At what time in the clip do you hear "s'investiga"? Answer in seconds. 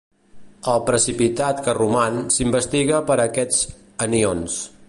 2.39-3.05